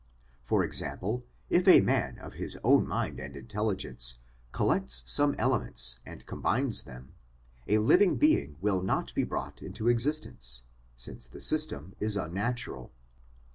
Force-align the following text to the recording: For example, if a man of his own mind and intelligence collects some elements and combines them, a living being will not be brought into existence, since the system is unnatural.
For 0.41 0.63
example, 0.63 1.23
if 1.51 1.67
a 1.67 1.79
man 1.79 2.17
of 2.17 2.33
his 2.33 2.57
own 2.63 2.87
mind 2.87 3.19
and 3.19 3.35
intelligence 3.37 4.17
collects 4.51 5.03
some 5.05 5.35
elements 5.37 5.99
and 6.07 6.25
combines 6.25 6.81
them, 6.81 7.13
a 7.67 7.77
living 7.77 8.15
being 8.17 8.55
will 8.61 8.81
not 8.81 9.13
be 9.13 9.23
brought 9.23 9.61
into 9.61 9.89
existence, 9.89 10.63
since 10.95 11.27
the 11.27 11.39
system 11.39 11.93
is 11.99 12.17
unnatural. 12.17 12.91